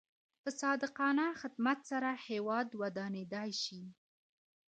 [0.41, 3.81] په صادقانه خدمت سره هیواد ودانېدای شي.